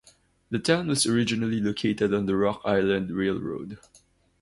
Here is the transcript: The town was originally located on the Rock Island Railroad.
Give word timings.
The 0.49 0.57
town 0.57 0.87
was 0.87 1.05
originally 1.05 1.59
located 1.61 2.11
on 2.11 2.25
the 2.25 2.35
Rock 2.35 2.63
Island 2.65 3.11
Railroad. 3.11 3.77